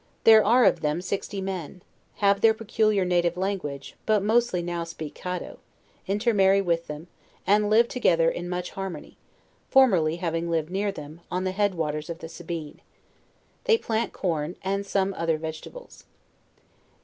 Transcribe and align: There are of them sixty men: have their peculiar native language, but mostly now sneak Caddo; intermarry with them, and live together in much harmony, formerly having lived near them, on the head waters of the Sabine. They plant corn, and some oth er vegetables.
There 0.23 0.43
are 0.43 0.65
of 0.65 0.79
them 0.81 0.99
sixty 0.99 1.41
men: 1.41 1.83
have 2.15 2.41
their 2.41 2.55
peculiar 2.55 3.05
native 3.05 3.37
language, 3.37 3.95
but 4.07 4.23
mostly 4.23 4.63
now 4.63 4.83
sneak 4.83 5.13
Caddo; 5.13 5.59
intermarry 6.07 6.59
with 6.59 6.87
them, 6.87 7.05
and 7.45 7.69
live 7.69 7.87
together 7.87 8.27
in 8.27 8.49
much 8.49 8.71
harmony, 8.71 9.17
formerly 9.69 10.15
having 10.15 10.49
lived 10.49 10.71
near 10.71 10.91
them, 10.91 11.21
on 11.29 11.43
the 11.43 11.51
head 11.51 11.75
waters 11.75 12.09
of 12.09 12.17
the 12.17 12.29
Sabine. 12.29 12.81
They 13.65 13.77
plant 13.77 14.11
corn, 14.11 14.55
and 14.63 14.87
some 14.87 15.13
oth 15.15 15.29
er 15.29 15.37
vegetables. 15.37 16.05